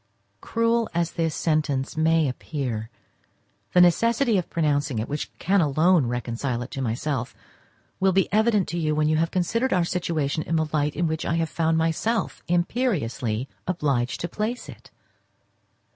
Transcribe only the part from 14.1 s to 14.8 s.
to place